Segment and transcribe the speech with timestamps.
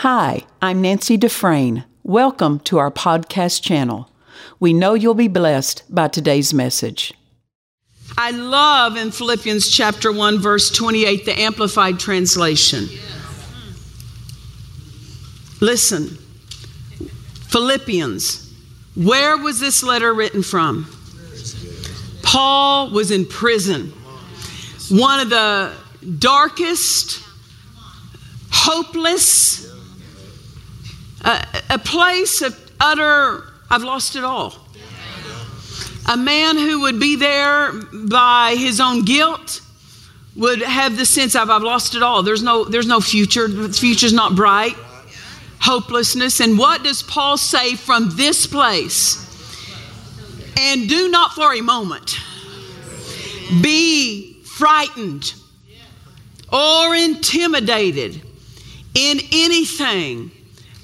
[0.00, 1.82] Hi, I'm Nancy Dufresne.
[2.02, 4.10] Welcome to our podcast channel.
[4.60, 7.14] We know you'll be blessed by today's message.
[8.18, 12.88] I love in Philippians chapter 1 verse 28 the amplified translation.
[15.62, 16.18] Listen.
[17.48, 18.52] Philippians.
[18.96, 20.92] Where was this letter written from?
[22.22, 23.94] Paul was in prison.
[24.90, 25.72] One of the
[26.18, 27.22] darkest,
[28.50, 29.72] hopeless,
[31.26, 34.54] a, a place of utter, I've lost it all.
[36.08, 37.72] A man who would be there
[38.08, 39.60] by his own guilt
[40.36, 42.22] would have the sense of I've lost it all.
[42.22, 43.48] There's no there's no future.
[43.48, 44.76] The future's not bright.
[45.60, 46.38] Hopelessness.
[46.40, 49.24] And what does Paul say from this place?
[50.58, 52.16] And do not for a moment
[53.60, 55.34] be frightened
[56.52, 58.22] or intimidated
[58.94, 60.30] in anything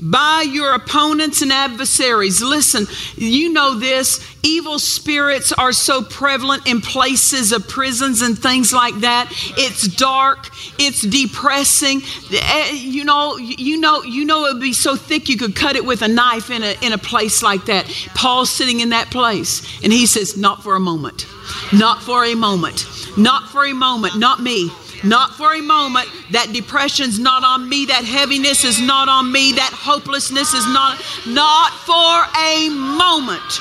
[0.03, 2.43] by your opponents and adversaries.
[2.43, 4.21] Listen, you know this.
[4.43, 9.29] Evil spirits are so prevalent in places of prisons and things like that.
[9.57, 10.49] It's dark.
[10.79, 12.03] It's depressing.
[12.33, 15.77] Eh, you know, you know, you know it would be so thick you could cut
[15.77, 17.87] it with a knife in a in a place like that.
[18.15, 21.27] Paul's sitting in that place, and he says, "Not for a moment.
[21.73, 22.87] Not for a moment.
[23.17, 24.19] Not for a moment.
[24.19, 24.73] Not me."
[25.05, 26.09] Not for a moment.
[26.31, 27.87] That depression's not on me.
[27.87, 29.53] That heaviness is not on me.
[29.53, 33.61] That hopelessness is not, not for a moment.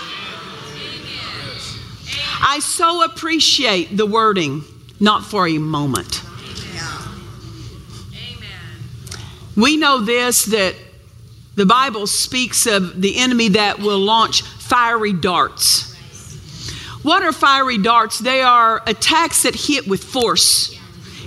[2.43, 4.63] I so appreciate the wording,
[4.99, 6.21] not for a moment.
[9.55, 10.75] We know this that
[11.55, 15.93] the Bible speaks of the enemy that will launch fiery darts.
[17.03, 18.19] What are fiery darts?
[18.19, 20.77] They are attacks that hit with force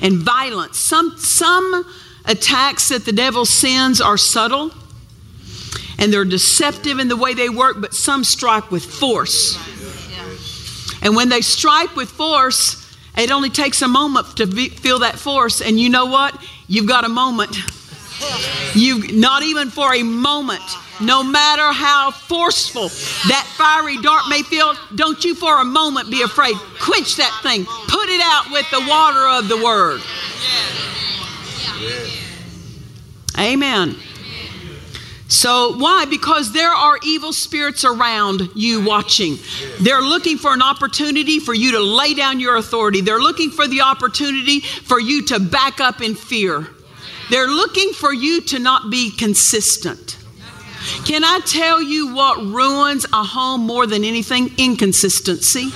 [0.05, 0.79] and violence.
[0.79, 1.85] Some, some
[2.27, 4.71] attacks that the devil sends are subtle
[5.99, 9.59] and they're deceptive in the way they work, but some strike with force.
[11.03, 12.81] And when they strike with force,
[13.17, 15.61] it only takes a moment to be, feel that force.
[15.61, 16.39] And you know what?
[16.69, 17.57] You've got a moment.
[18.75, 20.63] You not even for a moment,
[21.01, 22.89] no matter how forceful
[23.29, 26.55] that fiery dart may feel, don't you for a moment be afraid.
[26.81, 27.65] Quench that thing.
[27.65, 30.01] Put it out with the water of the word.
[33.39, 33.97] Amen.
[35.27, 36.05] So, why?
[36.05, 39.39] Because there are evil spirits around you watching.
[39.81, 43.01] They're looking for an opportunity for you to lay down your authority.
[43.01, 46.69] They're looking for the opportunity for you to back up in fear.
[47.31, 50.19] They're looking for you to not be consistent.
[51.05, 54.53] Can I tell you what ruins a home more than anything?
[54.59, 55.71] Inconsistency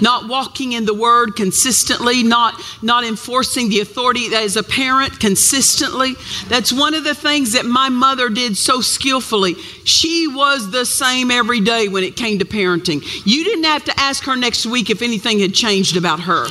[0.00, 6.14] not walking in the word consistently, not, not enforcing the authority as a parent consistently.
[6.48, 9.54] That's one of the things that my mother did so skillfully.
[9.84, 13.02] She was the same every day when it came to parenting.
[13.24, 16.46] You didn't have to ask her next week if anything had changed about her.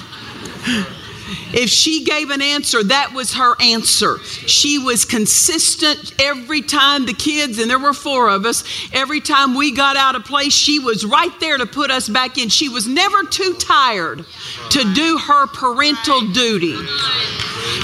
[1.54, 4.20] If she gave an answer, that was her answer.
[4.20, 8.64] She was consistent every time the kids, and there were four of us,
[8.94, 12.38] every time we got out of place, she was right there to put us back
[12.38, 12.50] in.
[12.50, 14.26] She was never too tired
[14.72, 16.76] to do her parental duty.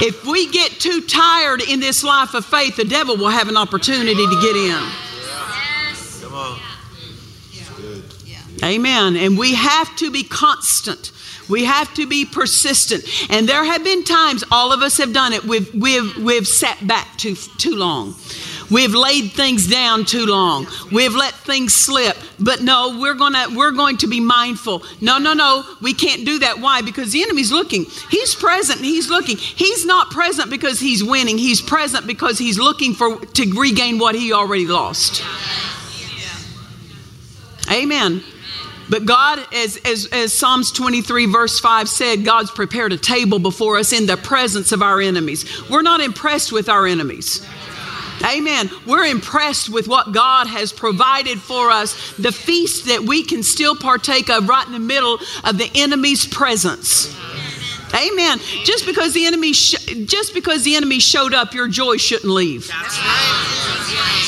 [0.03, 3.57] If we get too tired in this life of faith, the devil will have an
[3.57, 4.89] opportunity to get in.
[8.63, 9.15] Amen.
[9.15, 11.11] And we have to be constant.
[11.51, 13.03] We have to be persistent.
[13.29, 16.87] And there have been times, all of us have done it, we've, we've, we've sat
[16.87, 18.15] back too, too long.
[18.71, 20.65] We've laid things down too long.
[20.93, 22.15] We've let things slip.
[22.39, 24.83] But no, we're gonna we're going to be mindful.
[25.01, 26.59] No, no, no, we can't do that.
[26.59, 26.81] Why?
[26.81, 27.85] Because the enemy's looking.
[28.09, 28.79] He's present.
[28.79, 29.35] He's looking.
[29.35, 31.37] He's not present because he's winning.
[31.37, 35.21] He's present because he's looking for to regain what he already lost.
[37.69, 38.23] Amen.
[38.91, 43.77] But God, as, as, as Psalms 23, verse 5 said, God's prepared a table before
[43.77, 45.45] us in the presence of our enemies.
[45.69, 47.41] We're not impressed with our enemies.
[48.25, 48.69] Amen.
[48.85, 53.77] We're impressed with what God has provided for us, the feast that we can still
[53.77, 57.15] partake of right in the middle of the enemy's presence.
[57.93, 58.39] Amen.
[58.65, 62.69] Just because the enemy sh- just because the enemy showed up, your joy shouldn't leave.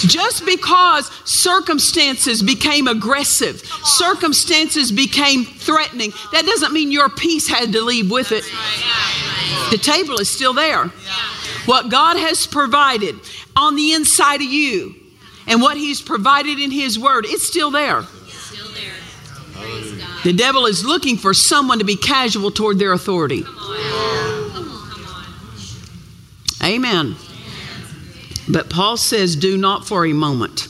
[0.08, 7.82] Just because circumstances became aggressive, circumstances became threatening, that doesn't mean your peace had to
[7.82, 8.44] leave with it.
[9.72, 10.86] The table is still there.
[11.66, 13.16] What God has provided
[13.56, 14.96] on the inside of you
[15.48, 18.04] and what He's provided in His Word, it's still there.
[20.24, 23.44] The devil is looking for someone to be casual toward their authority.
[26.64, 27.16] Amen.
[28.48, 30.68] But Paul says, do not for a moment.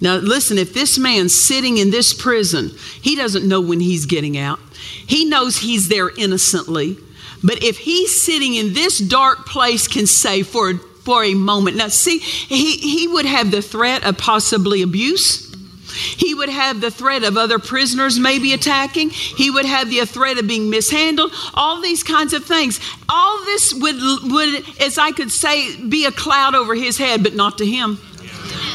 [0.00, 4.36] Now, listen, if this man's sitting in this prison, he doesn't know when he's getting
[4.36, 4.58] out.
[5.06, 6.96] He knows he's there innocently.
[7.44, 11.76] But if he's sitting in this dark place, can say for, for a moment.
[11.76, 15.51] Now, see, he, he would have the threat of possibly abuse.
[15.92, 19.10] He would have the threat of other prisoners maybe attacking.
[19.10, 21.32] He would have the threat of being mishandled.
[21.54, 22.80] All these kinds of things.
[23.08, 23.96] All this would,
[24.32, 27.98] would as I could say, be a cloud over his head, but not to him.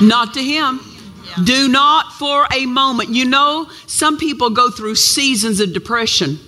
[0.02, 0.82] Not to him.
[1.44, 3.10] Do not for a moment.
[3.10, 6.40] You know, some people go through seasons of depression.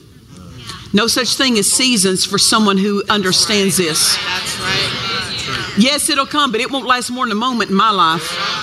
[0.91, 4.15] No such thing as seasons for someone who understands this.
[4.15, 5.75] That's right.
[5.77, 8.58] Yes, it'll come, but it won't last more than a moment in my life.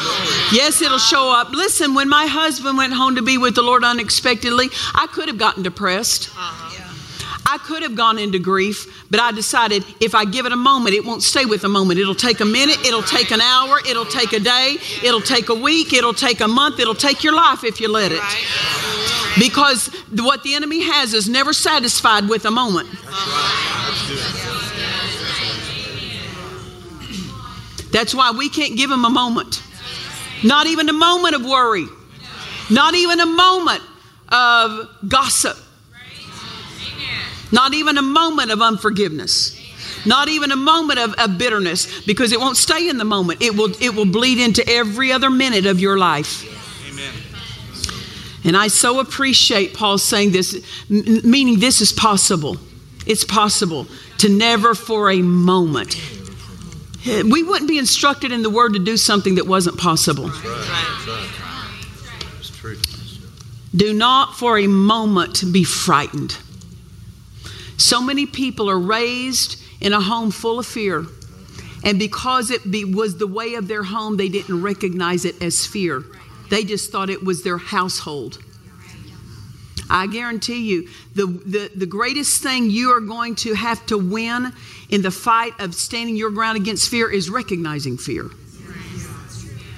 [0.53, 1.51] Yes, it'll show up.
[1.51, 5.39] Listen, when my husband went home to be with the Lord unexpectedly, I could have
[5.39, 6.31] gotten depressed.
[6.31, 6.67] Uh-huh.
[7.49, 10.97] I could have gone into grief, but I decided if I give it a moment,
[10.97, 12.01] it won't stay with a moment.
[12.01, 15.55] It'll take a minute, it'll take an hour, it'll take a day, it'll take a
[15.55, 18.21] week, it'll take a month, it'll take your life if you let it.
[19.39, 22.89] Because what the enemy has is never satisfied with a moment.
[27.93, 29.63] That's why we can't give him a moment.
[30.45, 31.87] Not even a moment of worry.
[32.71, 33.83] Not even a moment
[34.29, 35.57] of gossip.
[37.53, 39.55] Not even a moment of unforgiveness.
[40.05, 43.43] Not even a moment of, of, bitterness because it won't stay in the moment.
[43.43, 46.45] It will, it will bleed into every other minute of your life.
[46.89, 47.13] Amen.
[48.45, 52.57] And I so appreciate Paul saying this, meaning this is possible.
[53.05, 53.87] It's possible
[54.19, 55.95] to never for a moment
[57.07, 60.31] we wouldn't be instructed in the Word to do something that wasn't possible.
[63.75, 66.37] Do not for a moment be frightened.
[67.77, 71.07] So many people are raised in a home full of fear.
[71.85, 75.67] And because it be, was the way of their home, they didn't recognize it as
[75.67, 76.05] fear.
[76.51, 78.39] They just thought it was their household.
[79.89, 84.53] I guarantee you, the, the, the greatest thing you are going to have to win
[84.89, 88.31] in the fight of standing your ground against fear is recognizing fear.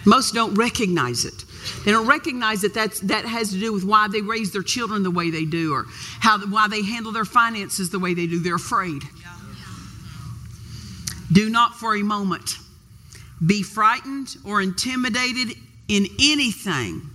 [0.07, 1.45] Most don't recognize it.
[1.85, 5.03] They don't recognize that that's, that has to do with why they raise their children
[5.03, 5.85] the way they do or
[6.21, 8.39] how, why they handle their finances the way they do.
[8.39, 9.03] They're afraid.
[11.31, 12.57] Do not for a moment
[13.45, 15.57] be frightened or intimidated
[15.89, 17.09] in anything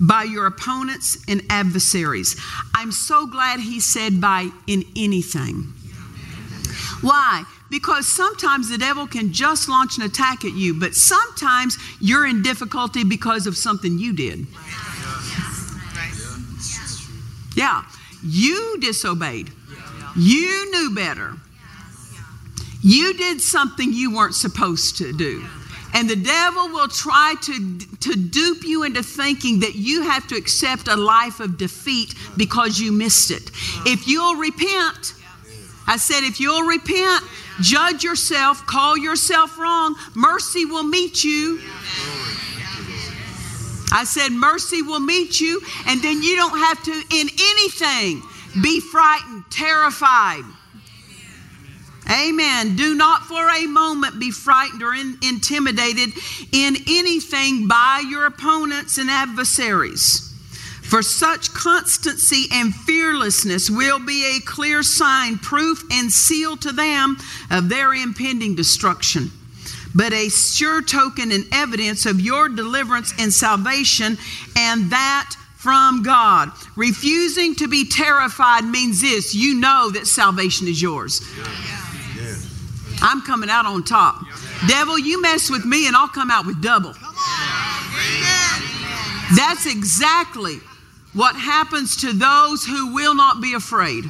[0.00, 2.36] by your opponents and adversaries.
[2.74, 5.72] I'm so glad he said by in anything.
[7.00, 7.44] Why?
[7.70, 12.42] Because sometimes the devil can just launch an attack at you, but sometimes you're in
[12.42, 14.46] difficulty because of something you did.
[17.56, 17.82] Yeah,
[18.22, 19.50] you disobeyed.
[20.16, 21.34] You knew better.
[22.82, 25.44] You did something you weren't supposed to do.
[25.96, 30.36] And the devil will try to, to dupe you into thinking that you have to
[30.36, 33.50] accept a life of defeat because you missed it.
[33.86, 35.14] If you'll repent,
[35.86, 37.24] I said, if you'll repent,
[37.62, 41.62] judge yourself, call yourself wrong, mercy will meet you.
[43.90, 48.22] I said, mercy will meet you, and then you don't have to, in anything,
[48.62, 50.44] be frightened, terrified.
[52.10, 52.76] Amen.
[52.76, 56.12] Do not for a moment be frightened or in, intimidated
[56.52, 60.22] in anything by your opponents and adversaries.
[60.82, 67.16] For such constancy and fearlessness will be a clear sign, proof, and seal to them
[67.50, 69.32] of their impending destruction,
[69.96, 74.16] but a sure token and evidence of your deliverance and salvation,
[74.56, 76.52] and that from God.
[76.76, 81.20] Refusing to be terrified means this you know that salvation is yours.
[83.02, 84.24] I'm coming out on top.
[84.68, 86.94] Devil, you mess with me and I'll come out with double.
[89.36, 90.56] That's exactly
[91.12, 94.04] what happens to those who will not be afraid.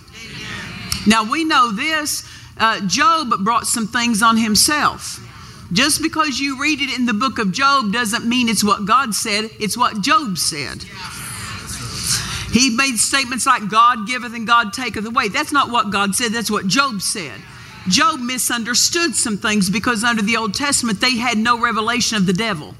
[1.06, 2.28] Now we know this.
[2.58, 5.22] Uh, Job brought some things on himself.
[5.72, 9.14] Just because you read it in the book of Job doesn't mean it's what God
[9.14, 10.84] said, it's what Job said.
[12.52, 15.28] He made statements like, God giveth and God taketh away.
[15.28, 17.40] That's not what God said, that's what Job said.
[17.88, 22.32] Job misunderstood some things because under the Old Testament they had no revelation of the
[22.32, 22.74] devil.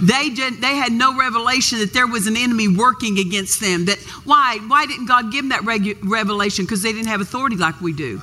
[0.00, 3.86] They did they had no revelation that there was an enemy working against them.
[3.86, 6.64] That why why didn't God give them that regu- revelation?
[6.64, 8.20] Because they didn't have authority like we do.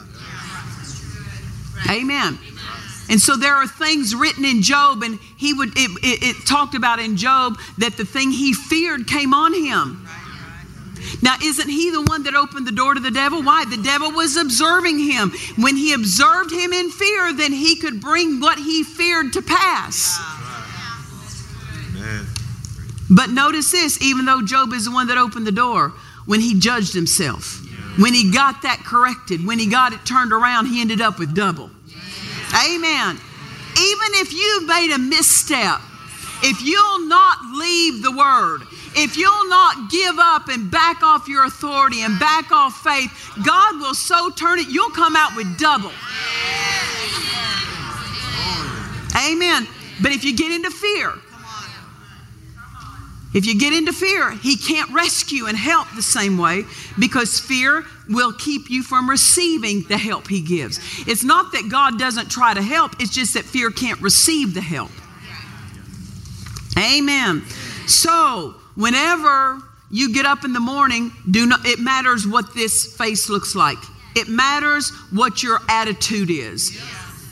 [1.89, 2.38] Amen.
[3.10, 6.75] And so there are things written in Job, and he would it, it, it talked
[6.75, 10.02] about in Job that the thing he feared came on him.
[11.22, 13.43] Now, isn't he the one that opened the door to the devil?
[13.43, 13.65] Why?
[13.65, 15.32] The devil was observing him.
[15.58, 20.20] When he observed him in fear, then he could bring what he feared to pass.
[23.10, 25.93] But notice this even though Job is the one that opened the door,
[26.25, 27.62] when he judged himself,
[27.98, 31.36] when he got that corrected, when he got it turned around, he ended up with
[31.36, 31.70] double.
[32.65, 33.20] Amen.
[33.75, 35.82] Even if you've made a misstep,
[36.43, 38.63] if you'll not leave the word,
[38.95, 43.12] if you'll not give up and back off your authority and back off faith,
[43.45, 45.91] God will so turn it, you'll come out with double.
[49.25, 49.67] Amen.
[50.01, 51.13] But if you get into fear,
[53.33, 56.65] if you get into fear, He can't rescue and help the same way
[57.00, 60.79] because fear will keep you from receiving the help He gives.
[61.07, 64.62] It's not that God doesn't try to help, it's just that fear can't receive the
[64.62, 64.91] help.
[66.77, 67.44] Amen.
[67.88, 69.62] So, whenever
[69.92, 73.77] you get up in the morning, do not it matters what this face looks like.
[74.15, 76.77] It matters what your attitude is.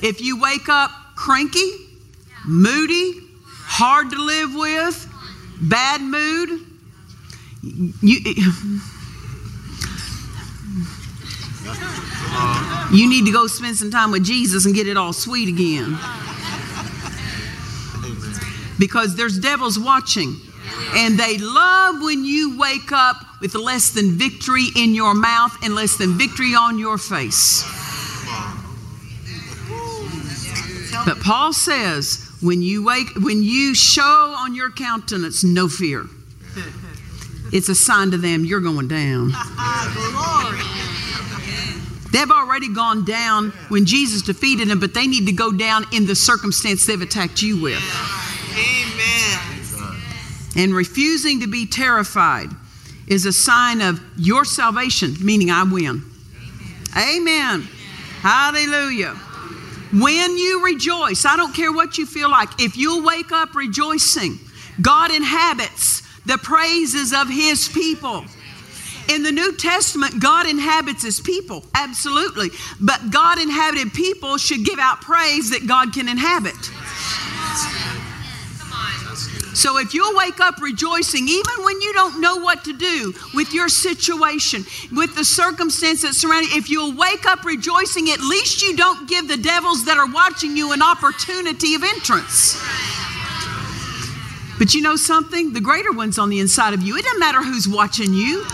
[0.01, 1.71] If you wake up cranky,
[2.45, 5.07] moody, hard to live with,
[5.61, 6.67] bad mood,
[7.63, 8.19] you,
[12.91, 15.97] you need to go spend some time with Jesus and get it all sweet again.
[18.81, 20.35] Because there's devils watching.
[20.95, 25.75] And they love when you wake up with less than victory in your mouth and
[25.75, 27.63] less than victory on your face.
[31.05, 36.05] But Paul says, when you wake, when you show on your countenance no fear,
[37.53, 39.31] it's a sign to them you're going down.
[42.11, 46.05] They've already gone down when Jesus defeated them, but they need to go down in
[46.05, 47.81] the circumstance they've attacked you with.
[50.55, 52.49] And refusing to be terrified
[53.07, 56.03] is a sign of your salvation, meaning I win.
[56.95, 57.17] Amen.
[57.17, 57.67] Amen.
[58.21, 59.15] Hallelujah.
[59.93, 64.39] When you rejoice, I don't care what you feel like, if you'll wake up rejoicing,
[64.81, 68.25] God inhabits the praises of His people.
[69.09, 72.49] In the New Testament, God inhabits His people, absolutely.
[72.79, 76.55] But God inhabited people should give out praise that God can inhabit.
[79.53, 83.53] So if you'll wake up rejoicing, even when you don't know what to do with
[83.53, 88.75] your situation, with the circumstance that's surrounding, if you'll wake up rejoicing, at least you
[88.77, 92.55] don't give the devils that are watching you an opportunity of entrance.
[94.57, 95.53] But you know something?
[95.53, 96.95] The greater one's on the inside of you.
[96.95, 98.45] It doesn't matter who's watching you.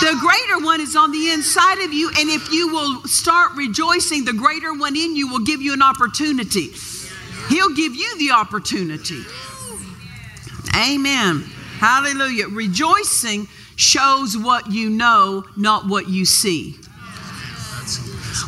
[0.00, 4.24] The greater one is on the inside of you, and if you will start rejoicing,
[4.24, 6.72] the greater one in you will give you an opportunity.
[7.48, 9.22] He'll give you the opportunity.
[10.76, 11.44] Amen.
[11.78, 12.48] Hallelujah.
[12.48, 16.76] Rejoicing shows what you know, not what you see.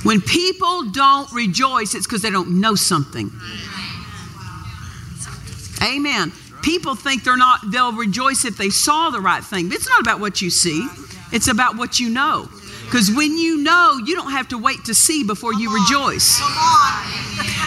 [0.02, 3.30] When people don't rejoice, it's because they don't know something.
[5.82, 6.32] Amen.
[6.62, 9.68] People think they're not, they'll rejoice if they saw the right thing.
[9.68, 10.86] But it's not about what you see,
[11.32, 12.48] it's about what you know.
[12.84, 16.38] Because when you know, you don't have to wait to see before you rejoice.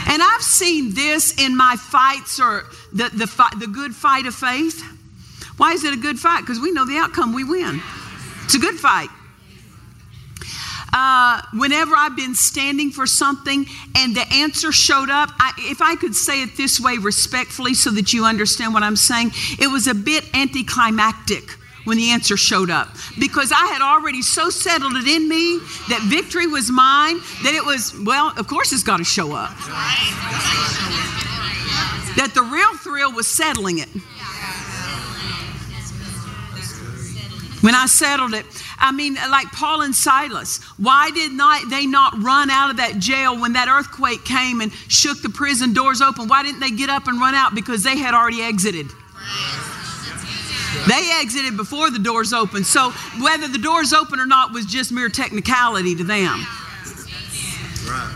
[0.08, 4.36] And I've seen this in my fights or the, the, fight, the good fight of
[4.36, 4.84] faith.
[5.58, 6.42] Why is it a good fight?
[6.42, 7.82] Because we know the outcome, we win.
[8.44, 9.10] It's a good fight.
[10.94, 13.66] Uh, whenever I've been standing for something
[13.98, 17.92] and the answer showed up, I, if I could say it this way respectfully so
[17.92, 22.70] that you understand what I'm saying, it was a bit anticlimactic when the answer showed
[22.70, 22.89] up
[23.20, 27.65] because I had already so settled it in me that victory was mine that it
[27.65, 29.51] was, well, of course it's got to show up.
[32.18, 33.89] That the real thrill was settling it.
[37.62, 38.46] When I settled it,
[38.77, 43.00] I mean, like Paul and Silas, why did not they not run out of that
[43.00, 46.27] jail when that earthquake came and shook the prison doors open?
[46.27, 47.56] Why didn't they get up and run out?
[47.56, 48.92] Because they had already exited.
[50.88, 52.65] They exited before the doors opened.
[52.65, 52.91] So
[53.22, 56.46] whether the doors open or not was just mere technicality to them.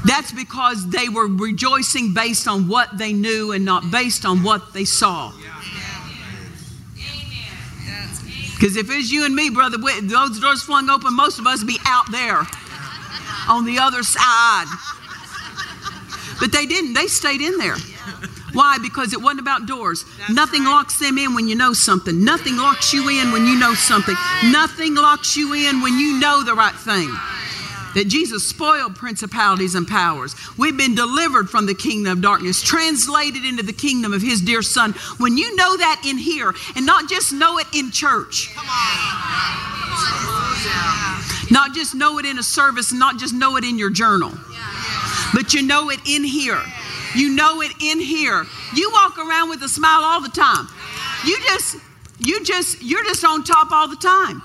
[0.05, 4.73] That's because they were rejoicing based on what they knew and not based on what
[4.73, 5.31] they saw.
[8.55, 11.79] Because if it's you and me, brother, those doors flung open, most of us be
[11.85, 12.45] out there
[13.47, 14.65] on the other side.
[16.39, 17.77] But they didn't, they stayed in there.
[18.53, 18.77] Why?
[18.81, 20.05] Because it wasn't about doors.
[20.17, 20.71] That's Nothing right.
[20.71, 22.23] locks them in when you know something.
[22.23, 24.15] Nothing locks you in when you know something.
[24.45, 27.09] Nothing locks you in when you know the right thing.
[27.95, 30.35] That Jesus spoiled principalities and powers.
[30.59, 34.61] We've been delivered from the kingdom of darkness, translated into the kingdom of His dear
[34.61, 34.93] Son.
[35.17, 38.53] When you know that in here, and not just know it in church,
[41.51, 44.31] Not just know it in a service, not just know it in your journal,
[45.33, 46.61] but you know it in here.
[47.15, 48.45] You know it in here.
[48.75, 50.67] You walk around with a smile all the time.
[51.25, 51.77] You just,
[52.19, 54.41] you just, you're just on top all the time.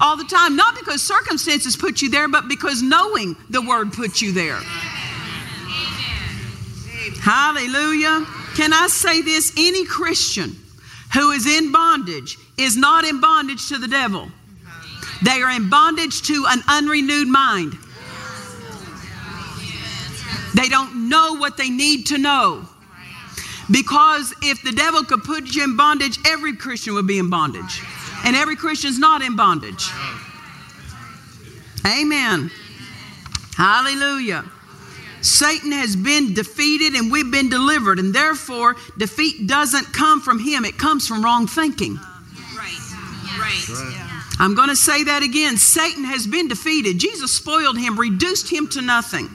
[0.00, 0.56] All the time.
[0.56, 4.60] Not because circumstances put you there, but because knowing the word puts you there.
[7.20, 8.26] Hallelujah.
[8.56, 9.52] Can I say this?
[9.56, 10.56] Any Christian
[11.14, 14.28] who is in bondage is not in bondage to the devil.
[15.22, 17.74] They are in bondage to an unrenewed mind.
[20.54, 22.68] They don't know what they need to know.
[23.70, 27.82] Because if the devil could put you in bondage, every Christian would be in bondage.
[28.24, 29.88] And every Christian's not in bondage.
[31.86, 32.50] Amen.
[33.56, 34.44] Hallelujah.
[35.20, 40.64] Satan has been defeated and we've been delivered, and therefore, defeat doesn't come from him,
[40.64, 41.94] it comes from wrong thinking.
[42.56, 42.78] Right.
[43.38, 44.08] Right.
[44.40, 45.56] I'm going to say that again.
[45.56, 46.98] Satan has been defeated.
[46.98, 49.30] Jesus spoiled him, reduced him to nothing.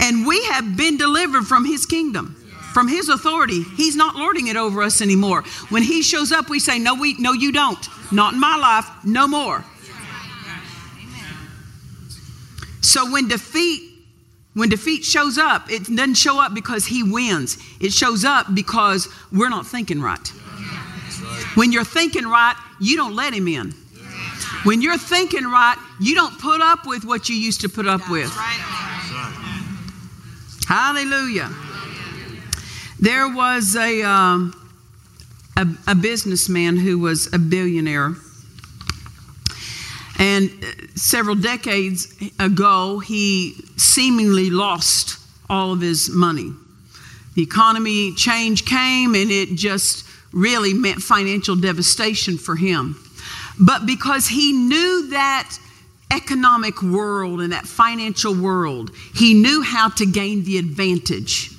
[0.00, 2.34] And we have been delivered from his kingdom,
[2.72, 3.62] from his authority.
[3.76, 5.42] He's not lording it over us anymore.
[5.68, 7.86] When he shows up, we say, No, we no, you don't.
[8.12, 9.64] Not in my life, no more.
[12.80, 13.90] So when defeat
[14.54, 17.56] when defeat shows up, it doesn't show up because he wins.
[17.78, 20.26] It shows up because we're not thinking right.
[21.54, 23.72] When you're thinking right, you don't let him in.
[24.64, 28.10] When you're thinking right, you don't put up with what you used to put up
[28.10, 28.30] with.
[30.70, 31.50] Hallelujah.
[33.00, 34.54] There was a, um,
[35.56, 38.14] a, a businessman who was a billionaire.
[40.20, 46.52] And uh, several decades ago, he seemingly lost all of his money.
[47.34, 52.94] The economy change came and it just really meant financial devastation for him.
[53.58, 55.58] But because he knew that
[56.10, 61.50] economic world and that financial world, he knew how to gain the advantage.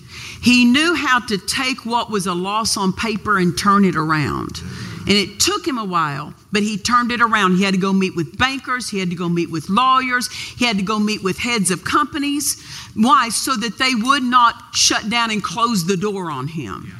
[0.41, 4.59] He knew how to take what was a loss on paper and turn it around.
[5.01, 7.57] And it took him a while, but he turned it around.
[7.57, 10.65] He had to go meet with bankers, he had to go meet with lawyers, he
[10.65, 12.61] had to go meet with heads of companies.
[12.95, 13.29] Why?
[13.29, 16.95] So that they would not shut down and close the door on him.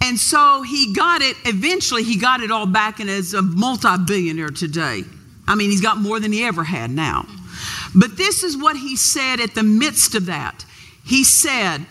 [0.00, 3.96] And so he got it, eventually, he got it all back and is a multi
[4.06, 5.02] billionaire today.
[5.48, 7.26] I mean, he's got more than he ever had now.
[7.94, 10.64] But this is what he said at the midst of that.
[11.04, 11.86] He said,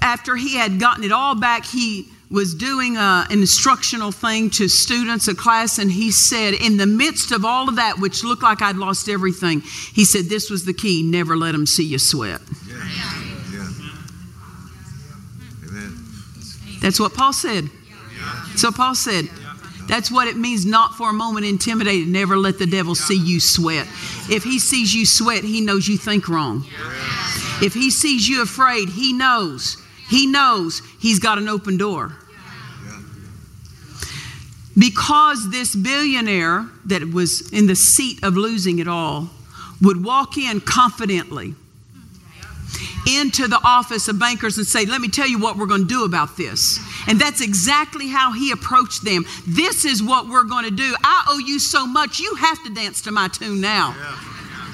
[0.00, 4.68] after he had gotten it all back, he was doing a, an instructional thing to
[4.68, 8.42] students, a class, and he said, in the midst of all of that, which looked
[8.42, 11.98] like I'd lost everything, he said, This was the key never let them see you
[11.98, 12.40] sweat.
[12.66, 12.76] Yeah.
[13.52, 13.68] Yeah.
[15.68, 15.98] Amen.
[16.80, 17.68] That's what Paul said.
[18.56, 19.28] So Paul said,
[19.86, 22.08] that's what it means not for a moment intimidated.
[22.08, 23.86] Never let the devil see you sweat.
[24.30, 26.64] If he sees you sweat, he knows you think wrong.
[27.60, 29.76] If he sees you afraid, he knows.
[30.08, 32.16] He knows he's got an open door.
[34.76, 39.30] Because this billionaire that was in the seat of losing it all
[39.82, 41.54] would walk in confidently
[43.08, 45.86] into the office of bankers and say, Let me tell you what we're going to
[45.86, 46.78] do about this.
[47.08, 49.24] And that's exactly how he approached them.
[49.46, 50.94] This is what we're going to do.
[51.02, 53.94] I owe you so much, you have to dance to my tune now.
[53.96, 54.28] Yeah.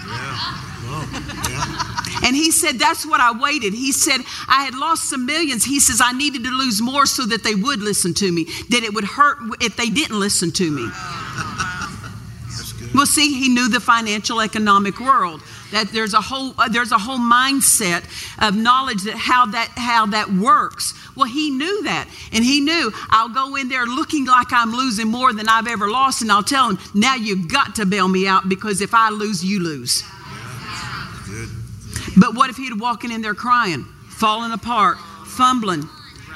[0.07, 1.07] Yeah.
[1.49, 1.89] yeah.
[2.25, 3.73] And he said, That's what I waited.
[3.73, 5.65] He said, I had lost some millions.
[5.65, 8.83] He says, I needed to lose more so that they would listen to me, that
[8.83, 10.89] it would hurt if they didn't listen to me.
[12.95, 15.43] Well, see, he knew the financial economic world.
[15.71, 18.05] That there's a whole uh, there's a whole mindset
[18.39, 20.95] of knowledge that how that how that works.
[21.15, 25.09] Well, he knew that, and he knew I'll go in there looking like I'm losing
[25.09, 28.27] more than I've ever lost, and I'll tell him now you've got to bail me
[28.27, 30.05] out because if I lose, you lose.
[32.17, 35.89] But what if he'd walking in there crying, falling apart, fumbling?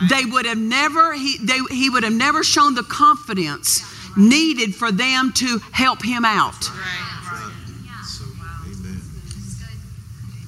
[0.08, 3.82] They would have never he they, he would have never shown the confidence
[4.16, 6.70] needed for them to help him out.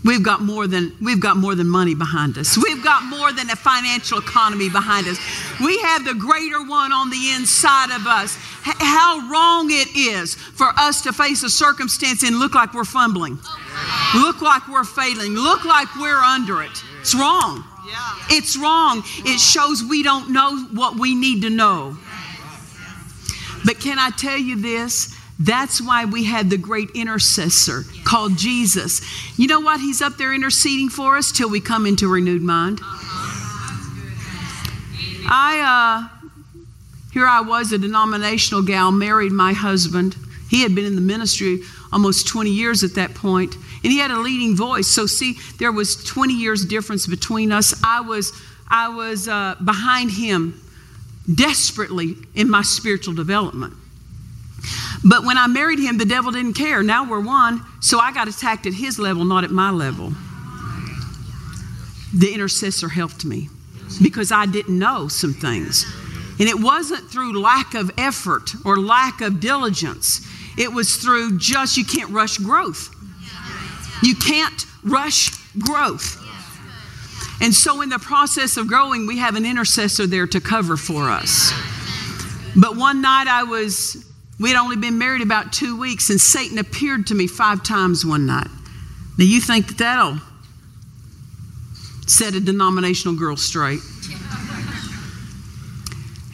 [0.04, 2.58] We've got more than we've got more than money behind us.
[2.58, 5.18] We've got more than a financial economy behind us.
[5.60, 8.36] We have the greater one on the inside of us.
[8.68, 12.84] H- how wrong it is for us to face a circumstance and look like we're
[12.84, 13.38] fumbling.
[14.14, 15.32] Look like we're failing.
[15.34, 16.82] Look like we're under it.
[17.00, 17.64] It's wrong.
[18.30, 19.02] It's wrong.
[19.24, 21.96] It shows we don't know what we need to know.
[23.64, 25.13] But can I tell you this?
[25.44, 29.02] That's why we had the great intercessor called Jesus.
[29.38, 29.78] You know what?
[29.78, 32.80] He's up there interceding for us till we come into renewed mind.
[35.26, 36.26] I, uh,
[37.12, 40.16] here I was, a denominational gal, married my husband.
[40.48, 41.60] He had been in the ministry
[41.92, 44.86] almost 20 years at that point, and he had a leading voice.
[44.86, 47.74] So, see, there was 20 years difference between us.
[47.84, 48.32] I was,
[48.68, 50.58] I was uh, behind him
[51.34, 53.74] desperately in my spiritual development.
[55.04, 56.82] But when I married him, the devil didn't care.
[56.82, 60.12] Now we're one, so I got attacked at his level, not at my level.
[62.14, 63.48] The intercessor helped me
[64.02, 65.84] because I didn't know some things.
[66.38, 71.76] And it wasn't through lack of effort or lack of diligence, it was through just
[71.76, 72.90] you can't rush growth.
[74.02, 76.20] You can't rush growth.
[77.40, 81.10] And so, in the process of growing, we have an intercessor there to cover for
[81.10, 81.52] us.
[82.56, 84.04] But one night I was
[84.40, 88.04] we had only been married about two weeks, and Satan appeared to me five times
[88.04, 88.48] one night.
[89.16, 90.18] Now, you think that that'll
[92.06, 93.80] set a denominational girl straight.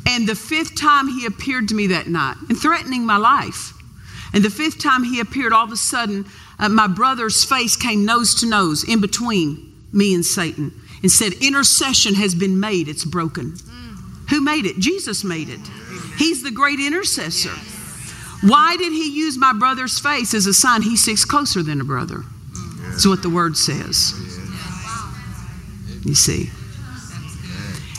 [0.07, 3.75] And the fifth time he appeared to me that night and threatening my life.
[4.33, 6.27] And the fifth time he appeared, all of a sudden,
[6.59, 11.35] uh, my brother's face came nose to nose in between me and Satan and said,
[11.41, 13.53] Intercession has been made, it's broken.
[13.53, 14.31] Mm.
[14.31, 14.79] Who made it?
[14.79, 15.61] Jesus made it.
[16.17, 17.51] He's the great intercessor.
[17.51, 17.70] Yes.
[18.43, 21.85] Why did he use my brother's face as a sign he sticks closer than a
[21.85, 22.23] brother?
[22.91, 24.15] That's what the word says.
[26.05, 26.51] You see.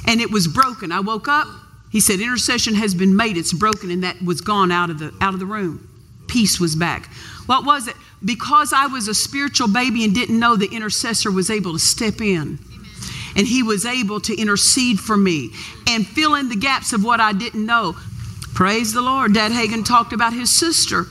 [0.08, 0.91] And it was broken.
[0.91, 1.47] I woke up.
[1.91, 3.38] He said, Intercession has been made.
[3.38, 3.91] It's broken.
[3.91, 5.88] And that was gone out of the out of the room.
[6.27, 7.08] Peace was back.
[7.45, 7.95] What was it?
[8.23, 12.21] Because I was a spiritual baby and didn't know the intercessor was able to step
[12.21, 12.60] in
[13.36, 15.51] and he was able to intercede for me
[15.88, 17.95] and fill in the gaps of what I didn't know.
[18.62, 19.34] Praise the Lord.
[19.34, 21.06] Dad Hagin talked about his sister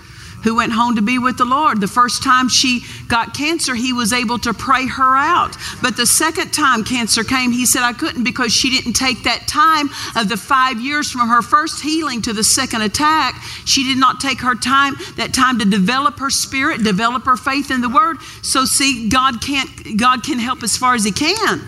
[0.45, 1.81] who went home to be with the Lord.
[1.81, 5.57] The first time she got cancer, he was able to pray her out.
[5.83, 9.49] But the second time cancer came, he said, I couldn't because she didn't take that
[9.49, 13.35] time of the five years from her first healing to the second attack.
[13.65, 17.73] She did not take her time, that time to develop her spirit, develop her faith
[17.73, 18.19] in the word.
[18.43, 21.61] So see, God can't, God can help as far as he can.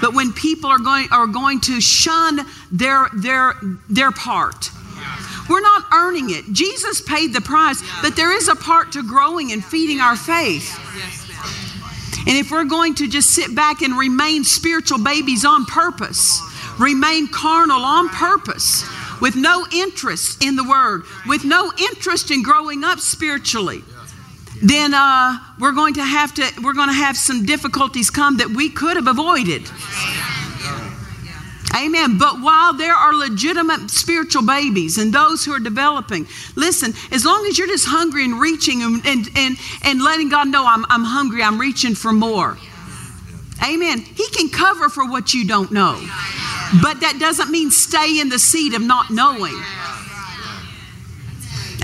[0.00, 2.40] But when people are going, are going to shun
[2.72, 3.54] their, their,
[3.88, 4.72] their part,
[5.48, 6.52] we're not earning it.
[6.52, 10.78] Jesus paid the price, but there is a part to growing and feeding our faith.
[12.26, 16.42] And if we're going to just sit back and remain spiritual babies on purpose,
[16.78, 18.84] remain carnal on purpose,
[19.20, 23.82] with no interest in the Word, with no interest in growing up spiritually,
[24.62, 28.50] then uh, we're going to have to we're going to have some difficulties come that
[28.50, 29.62] we could have avoided.
[31.76, 32.18] Amen.
[32.18, 36.26] But while there are legitimate spiritual babies and those who are developing,
[36.56, 40.48] listen, as long as you're just hungry and reaching and, and, and, and letting God
[40.48, 42.56] know I'm, I'm hungry, I'm reaching for more.
[43.62, 44.00] Amen.
[44.00, 46.00] He can cover for what you don't know.
[46.82, 49.60] But that doesn't mean stay in the seat of not knowing.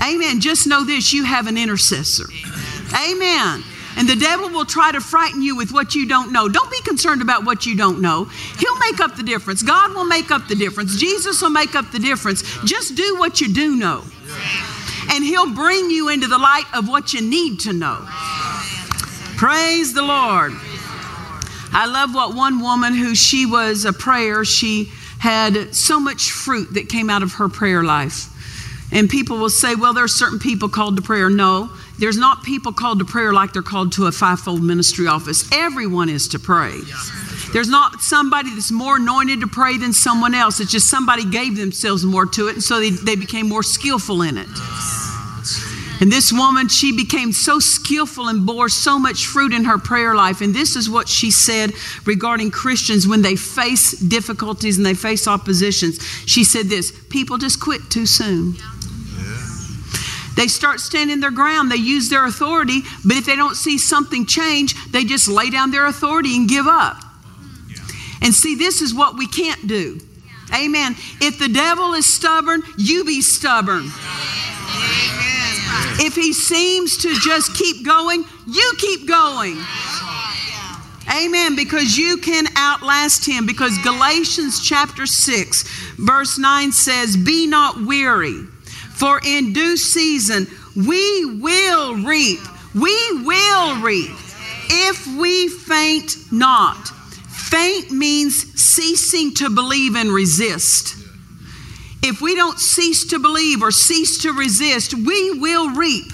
[0.03, 0.41] Amen.
[0.41, 2.25] Just know this you have an intercessor.
[2.93, 3.63] Amen.
[3.97, 6.49] And the devil will try to frighten you with what you don't know.
[6.49, 8.25] Don't be concerned about what you don't know.
[8.25, 9.63] He'll make up the difference.
[9.63, 10.97] God will make up the difference.
[10.97, 12.41] Jesus will make up the difference.
[12.65, 14.03] Just do what you do know.
[15.11, 18.05] And He'll bring you into the light of what you need to know.
[19.37, 20.53] Praise the Lord.
[21.71, 26.73] I love what one woman who she was a prayer, she had so much fruit
[26.75, 28.29] that came out of her prayer life.
[28.95, 31.29] And people will say, well, there are certain people called to prayer.
[31.29, 35.51] No, there's not people called to prayer like they're called to a fivefold ministry office.
[35.51, 36.79] Everyone is to pray.
[37.51, 40.61] There's not somebody that's more anointed to pray than someone else.
[40.61, 44.21] It's just somebody gave themselves more to it, and so they, they became more skillful
[44.21, 44.47] in it.
[44.49, 45.05] Ah,
[46.01, 50.13] and this woman, she became so skillful and bore so much fruit in her prayer
[50.13, 50.41] life.
[50.41, 51.71] And this is what she said
[52.05, 56.03] regarding Christians when they face difficulties and they face oppositions.
[56.25, 58.55] She said this people just quit too soon.
[60.35, 64.25] They start standing their ground, they use their authority, but if they don't see something
[64.25, 66.97] change, they just lay down their authority and give up.
[68.21, 69.99] And see, this is what we can't do.
[70.53, 70.95] Amen.
[71.21, 73.91] If the devil is stubborn, you be stubborn.
[75.97, 79.57] If he seems to just keep going, you keep going.
[81.15, 81.55] Amen.
[81.55, 83.45] Because you can outlast him.
[83.45, 85.63] Because Galatians chapter 6,
[85.97, 88.45] verse 9 says, Be not weary
[88.95, 92.39] for in due season we will reap.
[92.73, 94.11] We will reap
[94.69, 96.89] if we faint not.
[97.29, 100.97] Faint means ceasing to believe and resist.
[102.03, 106.11] If we don't cease to believe or cease to resist, we will reap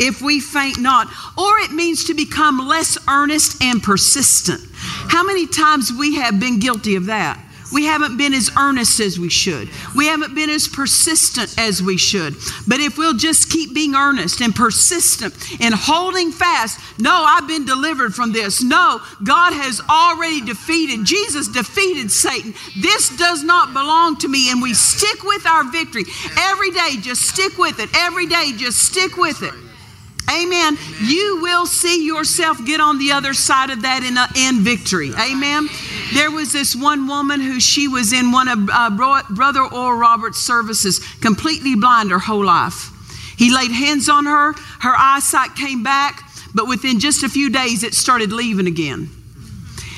[0.00, 1.08] if we faint not.
[1.36, 4.60] Or it means to become less earnest and persistent.
[4.74, 7.38] How many times we have been guilty of that?
[7.74, 9.68] We haven't been as earnest as we should.
[9.96, 12.36] We haven't been as persistent as we should.
[12.68, 17.66] But if we'll just keep being earnest and persistent and holding fast, no, I've been
[17.66, 18.62] delivered from this.
[18.62, 21.04] No, God has already defeated.
[21.04, 22.54] Jesus defeated Satan.
[22.80, 24.52] This does not belong to me.
[24.52, 26.04] And we stick with our victory.
[26.38, 27.90] Every day, just stick with it.
[27.96, 29.63] Every day, just stick with it.
[30.30, 30.78] Amen.
[31.02, 35.12] You will see yourself get on the other side of that in, in victory.
[35.18, 35.68] Amen.
[36.14, 38.90] There was this one woman who she was in one of uh,
[39.30, 42.90] Brother Oral Roberts' services, completely blind her whole life.
[43.36, 46.22] He laid hands on her, her eyesight came back,
[46.54, 49.10] but within just a few days it started leaving again.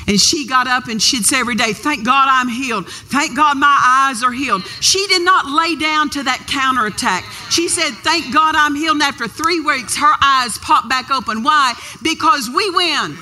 [0.08, 2.88] And she got up and she'd say every day, Thank God I'm healed.
[2.88, 4.64] Thank God my eyes are healed.
[4.80, 7.24] She did not lay down to that counterattack.
[7.50, 8.94] She said, Thank God I'm healed.
[8.94, 11.42] And after three weeks, her eyes popped back open.
[11.42, 11.74] Why?
[12.02, 13.18] Because we win.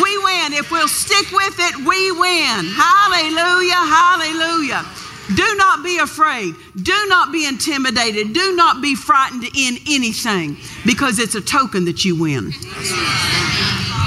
[0.00, 0.52] We win.
[0.54, 2.70] If we'll stick with it, we win.
[2.70, 3.82] Hallelujah.
[3.82, 4.84] Hallelujah.
[5.34, 6.54] Do not be afraid.
[6.80, 8.32] Do not be intimidated.
[8.32, 12.52] Do not be frightened in anything because it's a token that you win.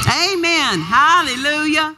[0.07, 0.79] Amen.
[0.79, 1.97] Hallelujah.